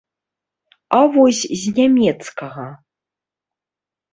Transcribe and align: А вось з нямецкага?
А 0.99 1.01
вось 1.17 1.41
з 1.65 1.75
нямецкага? 1.81 2.67